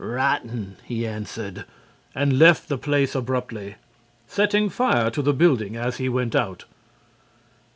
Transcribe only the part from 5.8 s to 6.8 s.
he went out.